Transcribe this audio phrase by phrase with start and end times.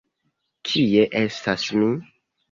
[0.69, 1.91] Kie estas mi?